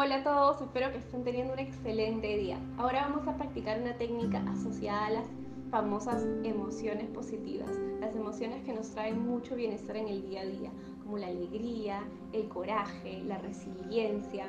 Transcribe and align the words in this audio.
Hola 0.00 0.18
a 0.18 0.22
todos, 0.22 0.60
espero 0.60 0.92
que 0.92 0.98
estén 0.98 1.24
teniendo 1.24 1.54
un 1.54 1.58
excelente 1.58 2.36
día. 2.36 2.56
Ahora 2.76 3.08
vamos 3.08 3.26
a 3.26 3.36
practicar 3.36 3.82
una 3.82 3.98
técnica 3.98 4.44
asociada 4.48 5.06
a 5.06 5.10
las 5.10 5.26
famosas 5.72 6.24
emociones 6.44 7.10
positivas, 7.10 7.68
las 7.98 8.14
emociones 8.14 8.62
que 8.62 8.72
nos 8.72 8.90
traen 8.90 9.18
mucho 9.20 9.56
bienestar 9.56 9.96
en 9.96 10.06
el 10.06 10.22
día 10.22 10.42
a 10.42 10.46
día, 10.46 10.70
como 11.02 11.18
la 11.18 11.26
alegría, 11.26 12.04
el 12.32 12.48
coraje, 12.48 13.24
la 13.24 13.38
resiliencia, 13.38 14.46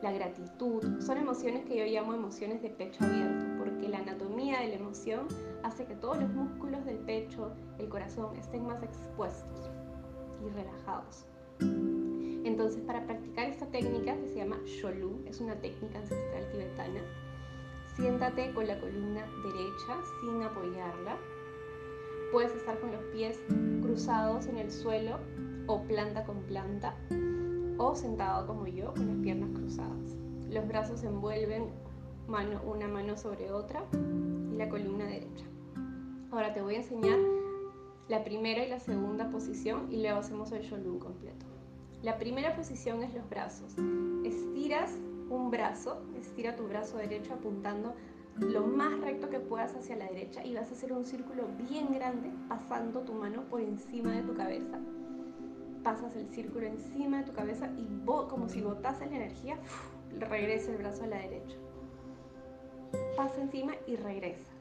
la 0.00 0.12
gratitud. 0.12 1.02
Son 1.02 1.18
emociones 1.18 1.66
que 1.66 1.76
yo 1.76 1.84
llamo 1.84 2.14
emociones 2.14 2.62
de 2.62 2.70
pecho 2.70 3.04
abierto, 3.04 3.44
porque 3.58 3.90
la 3.90 3.98
anatomía 3.98 4.60
de 4.60 4.68
la 4.68 4.76
emoción 4.76 5.28
hace 5.62 5.84
que 5.84 5.94
todos 5.94 6.18
los 6.18 6.30
músculos 6.30 6.86
del 6.86 7.00
pecho, 7.00 7.52
el 7.78 7.90
corazón, 7.90 8.34
estén 8.36 8.64
más 8.64 8.82
expuestos 8.82 9.70
y 10.42 10.48
relajados. 10.54 11.26
Sholu, 14.76 15.22
es 15.26 15.40
una 15.40 15.54
técnica 15.56 15.98
ancestral 15.98 16.46
tibetana, 16.52 17.00
siéntate 17.96 18.52
con 18.52 18.66
la 18.66 18.78
columna 18.78 19.26
derecha 19.42 19.98
sin 20.20 20.42
apoyarla. 20.42 21.16
Puedes 22.30 22.54
estar 22.54 22.78
con 22.80 22.92
los 22.92 23.02
pies 23.04 23.38
cruzados 23.82 24.46
en 24.46 24.58
el 24.58 24.70
suelo 24.70 25.18
o 25.66 25.82
planta 25.84 26.24
con 26.24 26.42
planta 26.42 26.94
o 27.78 27.94
sentado 27.94 28.46
como 28.46 28.66
yo 28.66 28.92
con 28.92 29.06
las 29.08 29.16
piernas 29.18 29.50
cruzadas. 29.54 30.16
Los 30.50 30.68
brazos 30.68 31.02
envuelven 31.04 31.70
mano, 32.28 32.60
una 32.64 32.88
mano 32.88 33.16
sobre 33.16 33.50
otra 33.50 33.84
y 33.92 34.56
la 34.56 34.68
columna 34.68 35.06
derecha. 35.06 35.46
Ahora 36.30 36.52
te 36.52 36.60
voy 36.60 36.74
a 36.74 36.78
enseñar 36.78 37.18
la 38.08 38.24
primera 38.24 38.64
y 38.64 38.68
la 38.68 38.80
segunda 38.80 39.30
posición 39.30 39.90
y 39.90 40.02
luego 40.02 40.18
hacemos 40.18 40.52
el 40.52 40.62
Sholun 40.62 40.98
completo. 40.98 41.46
La 42.02 42.18
primera 42.18 42.54
posición 42.54 43.02
es 43.02 43.14
los 43.14 43.28
brazos. 43.28 43.74
Estiras 44.24 44.92
un 45.30 45.50
brazo, 45.50 46.02
estira 46.16 46.54
tu 46.54 46.66
brazo 46.68 46.98
derecho 46.98 47.34
apuntando 47.34 47.94
lo 48.36 48.66
más 48.66 49.00
recto 49.00 49.30
que 49.30 49.40
puedas 49.40 49.74
hacia 49.74 49.96
la 49.96 50.04
derecha 50.04 50.44
y 50.44 50.54
vas 50.54 50.70
a 50.70 50.74
hacer 50.74 50.92
un 50.92 51.06
círculo 51.06 51.48
bien 51.68 51.92
grande 51.92 52.30
pasando 52.48 53.00
tu 53.00 53.14
mano 53.14 53.44
por 53.44 53.60
encima 53.60 54.12
de 54.12 54.22
tu 54.22 54.34
cabeza. 54.34 54.78
Pasas 55.82 56.14
el 56.16 56.28
círculo 56.28 56.66
encima 56.66 57.18
de 57.18 57.24
tu 57.24 57.32
cabeza 57.32 57.70
y 57.78 57.88
como 58.04 58.48
si 58.48 58.60
botases 58.60 59.10
la 59.10 59.16
energía, 59.16 59.56
regresa 60.18 60.72
el 60.72 60.78
brazo 60.78 61.04
a 61.04 61.06
la 61.06 61.18
derecha. 61.18 61.56
Pasa 63.16 63.40
encima 63.40 63.72
y 63.86 63.96
regresa. 63.96 64.52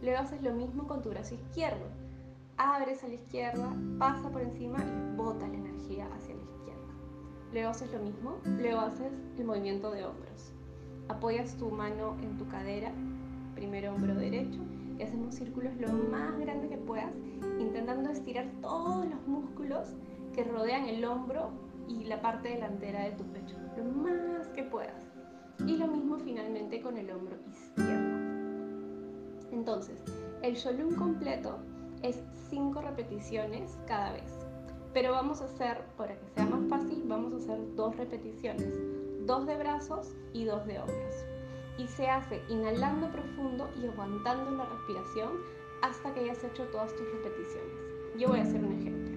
Luego 0.00 0.20
haces 0.20 0.42
lo 0.42 0.52
mismo 0.52 0.86
con 0.86 1.02
tu 1.02 1.10
brazo 1.10 1.34
izquierdo 1.34 1.86
abres 2.60 3.02
a 3.02 3.08
la 3.08 3.14
izquierda, 3.14 3.74
pasa 3.98 4.28
por 4.30 4.42
encima 4.42 4.78
y 4.78 4.99
bota 5.22 5.46
la 5.48 5.56
energía 5.56 6.08
hacia 6.14 6.34
la 6.34 6.42
izquierda. 6.42 6.80
Luego 7.52 7.70
haces 7.70 7.92
lo 7.92 7.98
mismo, 8.00 8.36
luego 8.44 8.80
haces 8.80 9.12
el 9.38 9.44
movimiento 9.44 9.90
de 9.90 10.04
hombros. 10.04 10.52
Apoyas 11.08 11.56
tu 11.56 11.70
mano 11.70 12.16
en 12.22 12.36
tu 12.38 12.46
cadera, 12.48 12.92
primer 13.54 13.88
hombro 13.88 14.14
derecho, 14.14 14.60
y 14.98 15.02
hacemos 15.02 15.34
círculos 15.34 15.74
lo 15.76 15.92
más 15.92 16.38
grande 16.38 16.68
que 16.68 16.76
puedas, 16.76 17.12
intentando 17.58 18.10
estirar 18.10 18.46
todos 18.60 19.06
los 19.06 19.26
músculos 19.26 19.88
que 20.34 20.44
rodean 20.44 20.84
el 20.84 21.04
hombro 21.04 21.50
y 21.88 22.04
la 22.04 22.20
parte 22.20 22.50
delantera 22.50 23.04
de 23.04 23.12
tu 23.12 23.24
pecho, 23.24 23.56
lo 23.76 23.84
más 23.84 24.46
que 24.48 24.62
puedas. 24.62 25.04
Y 25.66 25.76
lo 25.76 25.88
mismo 25.88 26.18
finalmente 26.18 26.80
con 26.80 26.96
el 26.96 27.10
hombro 27.10 27.36
izquierdo. 27.48 28.18
Entonces, 29.52 30.02
el 30.42 30.54
Sholun 30.54 30.94
completo 30.94 31.58
es 32.02 32.22
5 32.48 32.80
repeticiones 32.80 33.78
cada 33.86 34.12
vez. 34.12 34.49
Pero 34.92 35.12
vamos 35.12 35.40
a 35.40 35.44
hacer, 35.44 35.84
para 35.96 36.18
que 36.18 36.28
sea 36.34 36.46
más 36.46 36.68
fácil, 36.68 37.04
vamos 37.06 37.32
a 37.32 37.36
hacer 37.36 37.58
dos 37.76 37.96
repeticiones, 37.96 38.74
dos 39.24 39.46
de 39.46 39.56
brazos 39.56 40.14
y 40.32 40.44
dos 40.44 40.66
de 40.66 40.80
hombros. 40.80 41.14
Y 41.78 41.86
se 41.86 42.08
hace 42.08 42.42
inhalando 42.48 43.08
profundo 43.10 43.70
y 43.80 43.86
aguantando 43.86 44.50
la 44.50 44.66
respiración 44.66 45.30
hasta 45.82 46.12
que 46.12 46.20
hayas 46.20 46.42
hecho 46.42 46.64
todas 46.72 46.92
tus 46.94 47.06
repeticiones. 47.12 47.72
Yo 48.18 48.28
voy 48.28 48.40
a 48.40 48.42
hacer 48.42 48.64
un 48.64 48.72
ejemplo. 48.72 49.10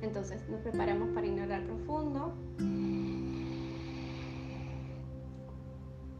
Entonces 0.00 0.48
nos 0.48 0.60
preparamos 0.62 1.10
para 1.10 1.26
inhalar 1.26 1.62
profundo. 1.64 2.32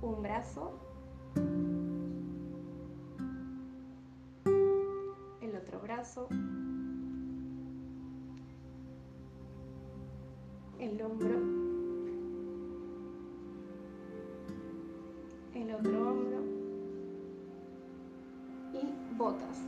Un 0.02 0.22
brazo, 0.22 0.78
el 10.78 11.00
hombro, 11.02 11.38
el 15.54 15.74
otro 15.74 16.10
hombro 16.10 16.38
y 18.72 19.16
botas. 19.16 19.62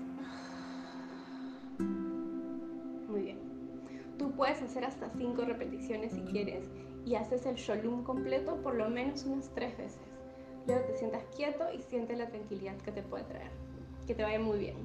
Muy 3.08 3.22
bien. 3.22 3.38
Tú 4.18 4.32
puedes 4.32 4.60
hacer 4.62 4.84
hasta 4.84 5.08
5 5.10 5.42
repeticiones 5.42 6.12
si 6.12 6.20
quieres 6.22 6.68
y 7.06 7.14
haces 7.14 7.46
el 7.46 7.54
sholum 7.54 8.02
completo 8.04 8.56
por 8.56 8.74
lo 8.74 8.90
menos 8.90 9.24
unas 9.24 9.48
3 9.54 9.78
veces. 9.78 10.02
Luego 10.66 10.84
te 10.84 10.96
sientas 10.98 11.24
quieto 11.34 11.64
y 11.72 11.80
sientes 11.82 12.18
la 12.18 12.28
tranquilidad 12.28 12.76
que 12.78 12.92
te 12.92 13.02
puede 13.02 13.24
traer. 13.24 13.50
Que 14.06 14.14
te 14.14 14.22
vaya 14.22 14.38
muy 14.38 14.58
bien. 14.58 14.76